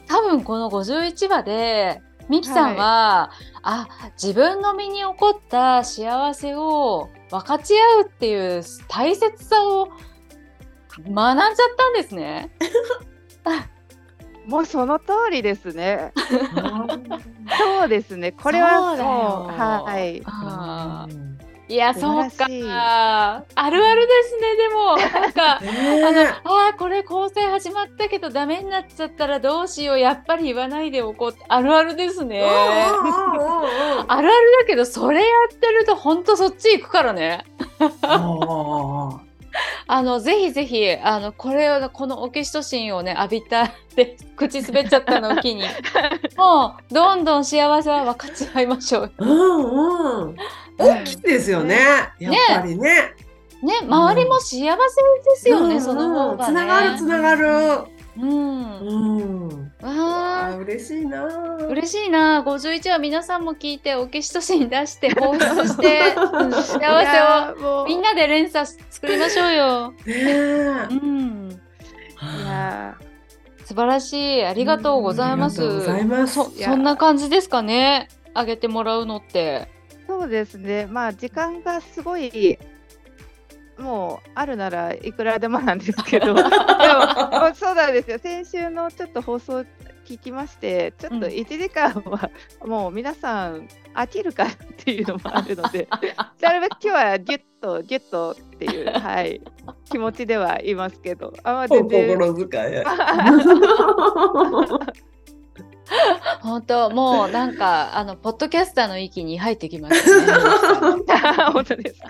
[0.06, 3.30] 多分この51話で、ミキさんは、
[3.62, 3.88] あ、
[4.20, 12.50] 自分の身に起こった幸せを分かち合うっていう大切さを学んじゃったんですね。
[14.46, 16.12] もうその通りですね。
[17.58, 18.32] そうですね。
[18.32, 19.06] これはそう
[19.58, 20.22] はい。
[21.72, 22.44] いや、素そうか。
[22.44, 24.96] あるあるですね、でも。
[24.96, 29.98] なんか、 ねあの、ああ、これ交際始まったけどダメになっちゃったらどうしよう。
[29.98, 31.34] やっぱり言わないでおこう。
[31.48, 32.42] あるあるですね。
[32.44, 33.08] ある
[34.08, 34.28] ある
[34.60, 37.44] だけど、それやってるとほんとそっち行くからね。
[39.86, 45.62] ああの、ぜひぜひ、あの、これを、このオキシトシンをね、浴びたって、口滑っちゃったのを機に、
[46.36, 49.12] もう、どんどん幸せは分かち合いましょう。
[49.18, 50.36] ーうんうん。
[50.78, 51.76] 大きいですよね。
[52.18, 53.14] やっぱりね。
[53.62, 54.76] ね、周りも幸せで
[55.36, 56.52] すよね、うんその方がね。
[56.52, 58.01] つながるつながる。
[58.16, 58.78] うん。
[58.78, 59.72] うん。
[59.82, 61.26] ああ嬉しいな。
[61.26, 69.90] ー嬉しいな51は皆さんも聞いてオキシトシン出して放出して、 うん幸いせをみんなで連鎖作りましょうよ。
[69.90, 72.96] ねえうん、いや
[73.64, 75.62] 素晴らしいありがとうございます。
[75.62, 78.08] ありがとうございますそそんな感じですかね。
[78.34, 79.68] あげてもらうのって。
[80.06, 80.86] そうですね。
[80.90, 82.58] まあ時間がすごい
[83.78, 86.34] もうあるならいくらでもなんですけど。
[86.34, 86.48] でも
[87.54, 88.18] そうなんですよ。
[88.18, 89.64] 先週のちょっと放送
[90.04, 91.32] 聞きましてちょっとうん。
[91.32, 92.30] 1時間は
[92.64, 95.88] もう皆さん飽きるかっていうのもあるので
[96.40, 99.40] なるべく今日はギュッとギュッとっていう、はい、
[99.90, 101.32] 気持ちではいますけど。
[101.44, 102.18] あま全然。
[102.18, 102.84] 心遣い。
[106.40, 111.02] 本当もうなんかあのポッドキャスターの域に入ってきましたね。
[111.52, 112.08] 本当ですか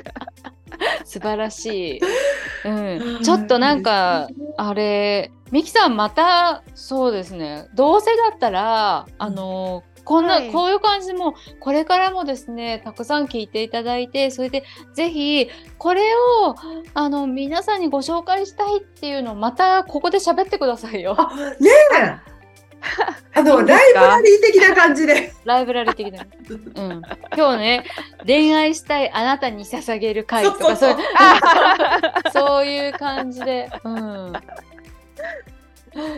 [1.05, 2.01] 素晴らしい。
[2.65, 7.69] うん、ちょっとなんかあれミキさんまたそうですね。
[7.75, 10.53] どうせだったらあのこんな、はい。
[10.53, 16.03] こういう感じでもうこれからもですねたくさん聞いていただいてそれでぜひこれ
[16.45, 16.57] を
[16.95, 21.17] あの皆さんにご紹介したいっていうのをまたここで喋ってくださいよ。
[21.19, 21.71] あね
[22.29, 22.32] え
[23.35, 25.33] あのライブラリー的な感じで。
[25.45, 26.27] ライブラリ的な。
[26.51, 27.03] うん、
[27.37, 27.85] 今日ね
[28.27, 30.97] 恋愛したいあなたに捧げる会とかそういう
[32.33, 33.71] そういう感じで。
[33.85, 34.33] うん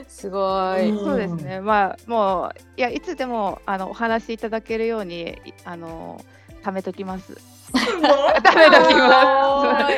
[0.07, 0.38] すご
[0.77, 0.90] い。
[0.90, 1.61] うんそうですね。
[1.61, 6.24] まあもういやいつでもあのお話しいただけるようにいあの
[6.62, 7.54] 貯めときます。
[7.78, 8.02] すごい。
[8.42, 9.94] ダメだきます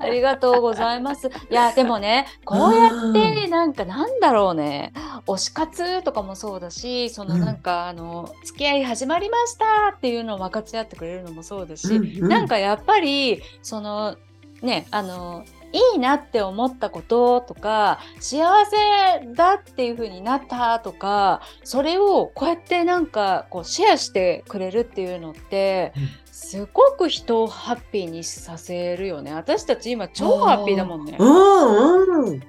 [0.00, 1.28] ありがとうございます。
[1.28, 4.92] いやでもねこうやってなんかなんだろうね
[5.26, 14.16] 推し活とかもそうだしそのうんなんか、あの付き合い始まりましたっていうのを分かち合ってくれるのもそうですし、うんうんなんかやっぱりその
[14.62, 31.16] ねあのいいなって思ったこととか幸せだっていう風になったとかそれをこうやってなんかこうシェアしてくれるっていうのってうんすごく人をハッピーにさせるよね私たち今超ハッピーだもんね。
[31.18, 32.34] うんうん。
[32.34, 32.40] うん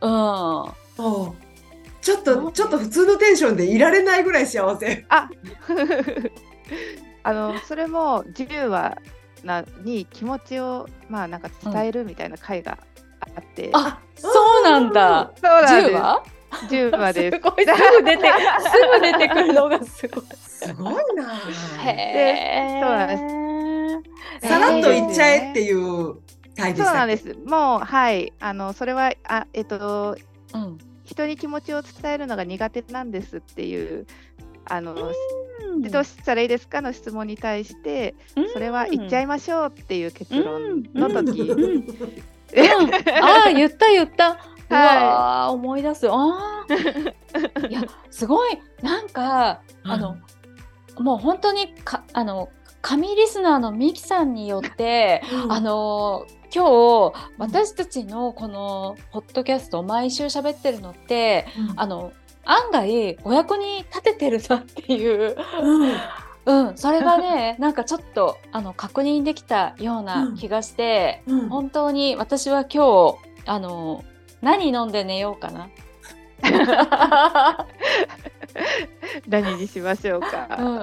[0.00, 1.42] そう
[2.00, 5.04] ちょっとちょっと普通のテンションでいられないぐらい幸せ。
[5.08, 5.28] あ
[7.22, 8.98] あのそれも自由は
[9.44, 12.78] なに気持ちをまあなんか伝えるみたいな会が
[13.36, 14.28] あって、あそ
[14.60, 15.32] うなんだ。
[15.40, 15.96] そうなんです。
[15.96, 16.24] 10話
[16.68, 17.40] ？10話です す。
[17.42, 20.24] ごいすぐ出てすぐ出てくるのがすごい。
[20.36, 21.34] すごいな。
[21.84, 22.80] へえ。
[22.82, 24.02] そうなん
[24.42, 26.16] すさらっと言っちゃえっていう
[26.56, 27.36] 回でそうなんです。
[27.46, 30.16] もうはいあのそれはあえっと
[30.54, 30.78] うん。
[31.04, 34.06] 人に気持ちを伝えるのが苦手なんですっていう
[34.64, 35.12] あの、うん
[35.80, 38.14] でどうしたらいいですかの質問に対して、
[38.52, 41.60] それは言っちゃいましょうっていう結論の時、うん。
[41.62, 41.70] うん。
[41.70, 41.84] うん。
[43.22, 44.38] ああ言った言った。
[44.70, 46.08] うわー思い出す。
[46.10, 47.66] ああ。
[47.66, 48.58] いやすごい。
[48.82, 50.16] なんかあの、
[50.98, 52.48] もう本当にかあの
[52.80, 55.22] 神リスナーのミキさんによって。
[55.48, 56.66] あの今
[57.10, 62.12] 日私たちのこのポッドキャスト毎週喋ってるのってあの
[62.44, 65.92] 案外お役に立ててるなっていう、うん
[66.44, 74.04] うん、それがねなんかちょっとあの確認できたような気がして、うん本当に私は今日あの
[74.40, 75.68] 何飲んで寝ようかな。
[79.28, 80.48] 何にしましょうか。
[80.58, 80.78] うん、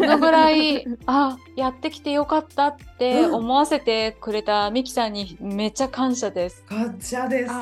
[0.00, 6.64] このぐらいあやってきてよかったって思わせてくれたミキさんにめっちゃ感謝です。
[6.64, 7.52] 感謝です。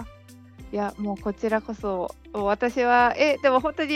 [0.73, 3.95] あいやもうこちらこそ私はえでも本当に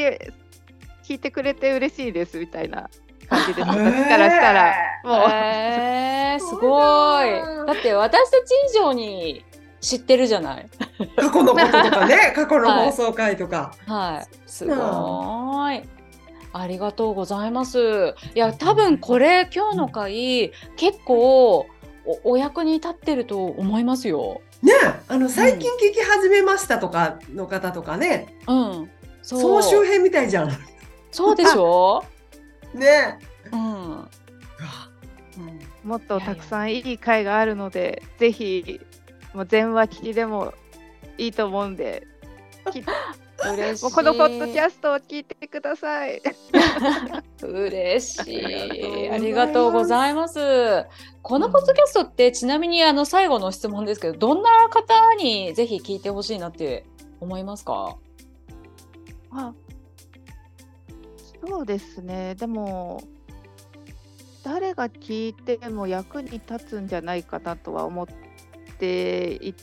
[1.05, 2.91] 聞いてくれて嬉しいですみたいな
[3.29, 7.31] 感じです私からしたら、もう、えー、すすごごい
[7.67, 9.45] だって私たち以上に
[9.81, 10.67] 知ってるじゃない。
[11.17, 13.73] 過去のこととかね、 過去の放送回とか。
[13.87, 14.77] はい、すごい。
[16.53, 18.15] ありがとうございます。
[18.35, 21.67] いや、多分これ今日の回結構
[22.05, 24.41] おお役に立ってると思いますよ。
[24.67, 24.73] ね、
[25.09, 28.91] あの最近聞き始めましたとかの方とかね、うん。
[29.23, 30.51] そう総集編みたいじゃん。
[31.13, 32.05] そうでしょ？
[32.75, 33.19] ね。
[33.53, 33.61] うん。
[33.61, 34.09] うん
[35.85, 38.81] もっとたくさんいい回があるのでぜひ
[39.33, 40.53] もう全話聞きでも
[41.17, 42.05] いいと思うんで
[42.73, 42.83] き
[43.45, 43.85] 嬉しい。
[43.85, 46.23] もうこのポッドキャストを聞いてください。
[47.43, 49.11] 嬉しい。
[49.11, 50.39] あありがとうございます。
[51.23, 56.85] このポッドキャストってちなみにあの最後の質問ですけど、どんな方にぜひ聞いてほしいなって
[57.21, 57.97] 思いますか？
[59.33, 59.53] あ
[61.47, 63.03] そうですねでも
[64.43, 68.07] 誰が聞いても役に立つんじゃないかなとは思っ
[68.79, 69.55] てい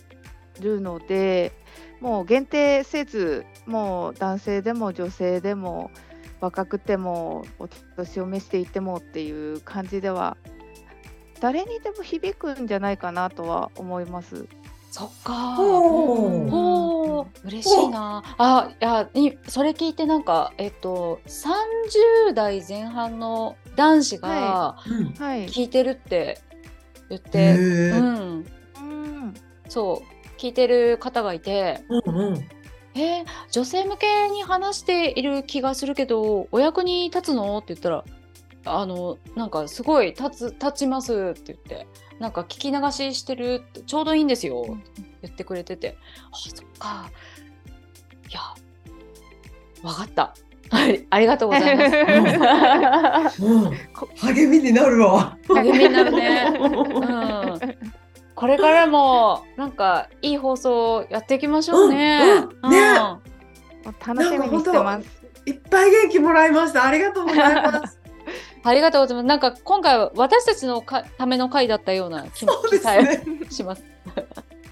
[0.60, 1.52] るので
[2.00, 5.92] もう限定せずもう男性でも女性でも
[6.42, 10.36] 若くてもお年を召していてもっていう感じでは
[11.40, 14.48] 誰にでも響くんじゃないかなとは思います。
[14.92, 15.58] そっか。
[17.44, 18.24] 嬉しいな。
[18.38, 26.40] あ、いや、いそれ聞いてなんかえっと30代前半の男子が聞いてるって
[27.10, 28.46] 言っへて、えうん、
[28.78, 29.34] うん
[29.68, 31.84] そう聞いてる方がいて。
[31.90, 32.50] うんうん
[32.96, 37.58] えー女性向けに話している気がするけどお役に立つの？
[37.58, 38.04] って言ったら
[38.66, 41.88] あのなんかすごい立つ立ちますって言って
[42.20, 45.98] なんか聞き流ししてるってちょうどいいんですよって言ってくれてて。
[46.32, 47.10] あそっか。
[48.30, 48.40] いや
[49.84, 50.34] わかった。
[50.70, 53.44] はいありがとうございます。
[53.44, 53.72] うん。
[54.18, 55.38] 励みになるわ。
[55.48, 57.60] 励みになるね、うん、
[58.36, 62.22] これからもなんかいい放送やっていきましょうね。
[62.22, 65.24] うんうんねもう楽しみにしてます。
[65.46, 66.86] いっぱい元気もらいました。
[66.86, 68.00] ありがとうございます。
[68.64, 69.26] ありがとうございます。
[69.26, 72.54] なんか今回は私たちのかための回だったような気も。
[73.50, 73.84] します。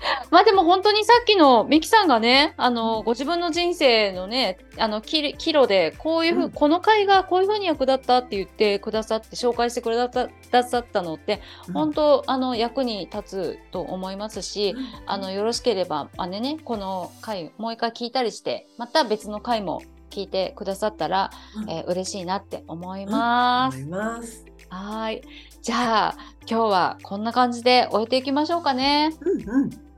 [0.31, 11.41] まあでも本当にさっきのミキさんがね、あのご自分の人生のね、あのキキロでこういうふう、うんこの回がこういうふうに役立ったって言ってくださって紹介してくださくださったのって、
[11.73, 14.75] 本当あの役に立つと思いますし、
[15.05, 23.77] あのよろしければあのねこの回もう一回聞いたりして、また別の回も聞いてくださったら、うんえー嬉しいなって思います。
[23.77, 24.45] 思います。
[24.69, 25.21] はい。
[25.61, 26.15] じゃあ、
[26.49, 29.13] 今日はこんな感じで終えていきましょうかね。
[29.21, 29.90] うんうん。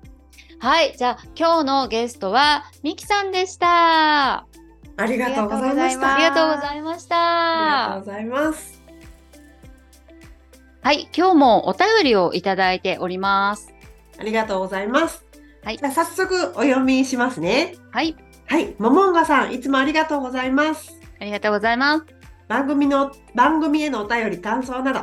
[0.64, 0.96] はい。
[0.98, 3.68] じゃあ、今日のゲストは、ミキさんでした。
[3.68, 4.46] あ
[4.96, 6.16] ありがとうございました。
[6.16, 8.12] りがとうございましありがとうた。
[8.14, 8.82] ございます。
[10.82, 11.10] はい。
[11.14, 13.74] 今日もお便りをいただいております。
[14.18, 15.26] ありがとうございます。
[15.66, 17.76] はいじゃあ早速お読みしますね。
[17.92, 18.16] はい。
[18.46, 18.74] はい。
[18.80, 20.98] ももんがさん、いつもありがとうございます。
[21.20, 22.06] ありがとうございます。
[22.48, 25.02] 番組の、番組へのお便り、感想など、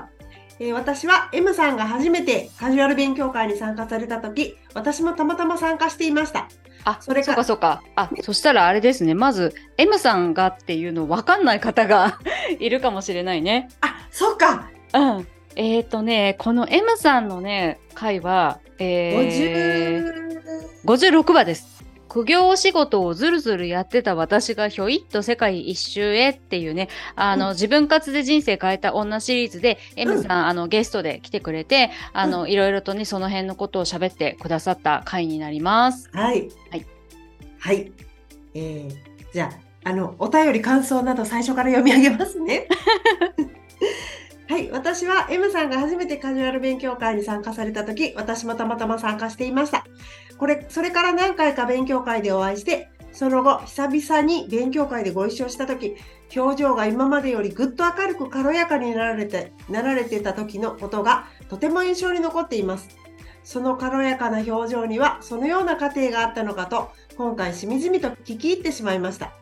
[0.60, 6.48] えー私は M さんが初めてカジュアル勉強会に参加されたとき、私もたまたま参加していました。
[6.84, 7.82] あ、それかそうかそうか。
[7.96, 9.14] あ、そしたらあれですね。
[9.14, 12.18] まず、M さんがっていうの分かんない方が
[12.60, 13.70] いるかもしれないね。
[13.80, 14.68] あ、そっか。
[14.92, 15.26] うん。
[15.56, 21.79] えっ、ー、とね、この M さんのね、回は、えー、50 56話です。
[22.10, 36.08] 苦行仕事をずるずるやってた私がひょいっと世界一周へっていうね、あの、うん自分勝で人生変えた女シリーズで、M さん、あの、ゲストで来てくれて、あの、いろいろとね、その辺のことを喋ってくださった回になります。
[36.12, 36.48] はい。
[36.70, 36.86] はい。
[37.58, 37.92] はい。
[38.54, 38.96] えー、
[39.32, 39.52] じゃ
[39.84, 42.66] あ、あの、お便り感想など最初から読み上げますね。
[44.50, 44.68] はい。
[44.72, 49.86] 私は M さんが初めてカジュアル勉強会に参加されたとき、私もたまたま参加していました。
[50.38, 55.94] これ、それから何回か勉強会でお会いして、その後、久々に勉強会でご一緒したとき、
[56.36, 62.88] 表情が今までよりぐっと明るく軽やかになられて、なられてた時のことがとても印象に残っています。
[63.44, 69.32] その軽やかな表情にはそのような過程があったのかと今回しみじみと聞き入ってしまいました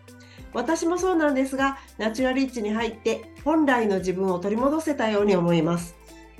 [0.52, 5.96] 私もそうなんですがナチュラリッチに入って本来の自分を取り戻せたように思います。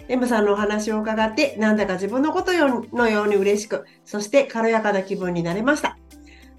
[0.08, 5.98] M さんのお話を伺ってなんだか自分のことのように嬉しくそして軽やかな気分になれました。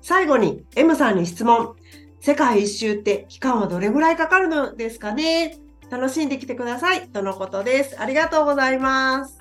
[0.02, 1.76] 最後に M さんに質問。
[2.22, 5.58] 世界一周って期間はどれぐらいかかるのですかね？
[5.90, 9.38] 楽しんできてくださいとのことですありがとうございます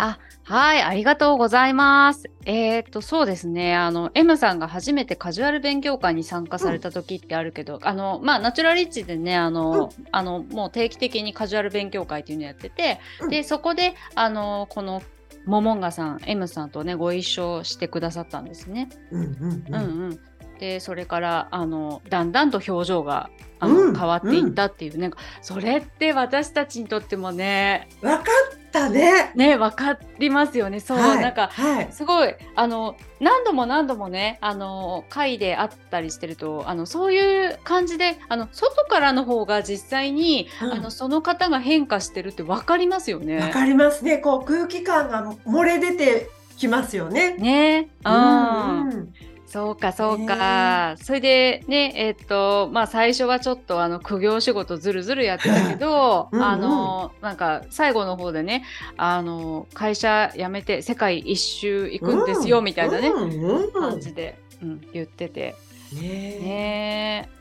[0.48, 2.30] はい、ありがとうございます。
[2.46, 3.76] えっ、と、そうですね。
[3.76, 15.02] あの、M さんが初めてカジュアル勉強会に参加された時ってあるけど、あの、まあ、ナチュラリッチでね、あの、あの、もう定期的にカジュアル勉強会っていうのやってて、うんで、そこで、あの、この、
[15.44, 18.88] モモンガさん、M さんとね、ご一緒してくださったんですね。
[19.10, 20.20] うんうんうんうんうん。
[20.58, 23.30] で、それから、あの、だんだんと表情が、
[23.60, 28.24] あの、うん変わっていったっていう、なんか、それって私たちにとってもね、わかっ
[28.70, 29.32] たね。
[29.34, 30.78] ね、わかりますよね。
[30.80, 31.88] そう、はいなんか、はい。
[31.90, 43.50] すごいあの何度も何度もねあの会であったりしてるとあのそういう感じであの外からの方が実際に、うんあのその方が変化してるって分かりますよわね。
[43.52, 44.18] かりますね。
[44.18, 46.28] こう空気感が漏れ出て
[46.58, 47.32] きますよね。
[47.38, 49.14] ねううんんうん
[49.48, 56.44] そうかそうか、それでねえっとまあ最初はちょっとあの苦行仕事ずるずるやってたけど うんうん。
[56.44, 58.64] あのなんか最後の方でね
[58.98, 65.54] あの会社辞めて世界一周行くんですよ、みたいなね、うんうん感じで、うん、言ってて。
[65.94, 67.38] ねねえ。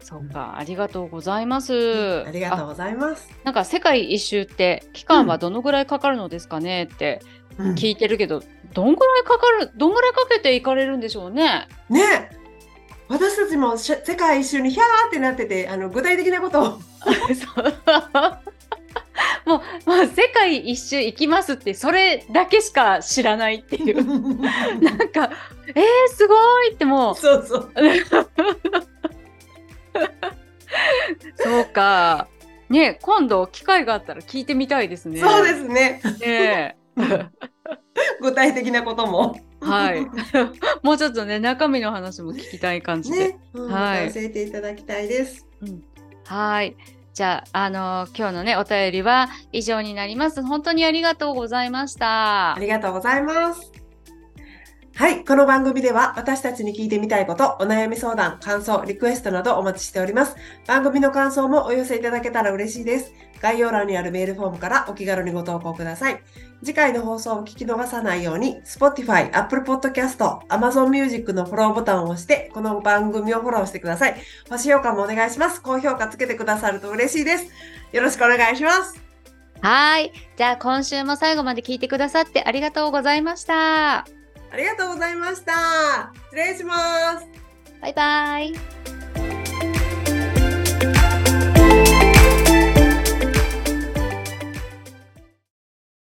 [0.00, 2.24] そうか、ありがとうございます。
[2.26, 3.30] ありがとうあございます。
[3.44, 7.20] なんか世界一周って期間はどのぐらいかかるのですかねって
[7.58, 7.74] うん。
[7.74, 8.42] 聞いてるけど、
[8.78, 11.66] どんぐらいかかる、どんぐらいかけて行かれるんでしょうね？
[11.90, 12.30] ね
[13.08, 16.64] 私たちもし世界一周にヒャーってなってて、あの具体的なことを。
[17.34, 17.74] そう
[19.44, 23.96] もう、まあ、世界一周行きますって、それだけしか知らないっていう。
[24.80, 25.30] なんか、
[25.74, 27.72] えー、すごいってもう、そうそう。
[31.34, 32.28] そうか。
[32.68, 35.18] ね今度機会があったら聞いてみたいですね。
[35.20, 36.00] そうですね。
[36.20, 36.76] ね
[38.20, 39.36] 具体的なことも。
[39.60, 40.06] はい。
[40.82, 43.28] もうちょっとね、中身の話も聞きたい感じで。
[43.28, 45.46] ね、うんはい教えていただきたいです。
[46.26, 46.76] はい。
[47.14, 50.42] じゃあ、あの今日のね、お便りは以上になります。
[50.42, 52.58] 本当にありがとうございましたあ。
[52.58, 53.72] りがとうございます。
[54.94, 55.24] はい。
[55.24, 60.34] この番組では私たちに聞いてみたいこと、お悩み相談、感想、リクエストなどお待ちしております。
[60.66, 63.12] 番組の感想もお寄せいただけたら嬉しいです。
[63.40, 66.22] 概要欄にあるメールフォームからお気軽にご投稿ください。
[66.64, 74.16] 次回の放送を聞き逃さないように、Spotify、Apple Podcast、Amazon Music のフォローボタンを押して、この番組をフォローしてください。
[74.50, 75.62] 星評価もお願いします。
[75.62, 77.46] 高評価つけてくださると嬉しいです。
[77.92, 79.00] よろしくお願いします。
[79.60, 80.12] はい。
[80.36, 83.98] じゃあ今週も最後まで聞いてくださってありがとうございました。
[83.98, 86.12] ありがとうございました。
[86.30, 87.26] 失礼します。
[87.80, 88.97] バイバイ。